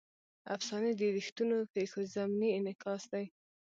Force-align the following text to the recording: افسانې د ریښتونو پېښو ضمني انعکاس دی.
افسانې 0.55 0.91
د 0.95 1.01
ریښتونو 1.17 1.57
پېښو 1.73 1.99
ضمني 2.13 2.49
انعکاس 2.57 3.01
دی. 3.11 3.25